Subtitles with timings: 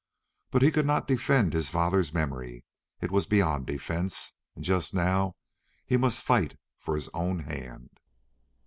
[0.49, 2.65] But he could not defend his father's memory,
[3.01, 5.35] it was beyond defence, and just now
[5.85, 7.99] he must fight for his own hand.